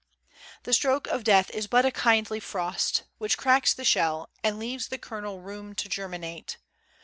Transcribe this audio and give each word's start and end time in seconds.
The 0.63 0.73
stroke 0.73 1.05
of 1.05 1.23
Death 1.23 1.51
is 1.51 1.67
but 1.67 1.85
a 1.85 1.91
kindly 1.91 2.39
frost, 2.39 3.03
Which 3.19 3.37
cracks 3.37 3.71
the 3.71 3.85
shell, 3.85 4.29
and 4.43 4.57
leaves 4.57 4.87
the 4.87 4.97
kernel 4.97 5.41
room 5.41 5.75
To 5.75 5.87
germinate. 5.87 6.57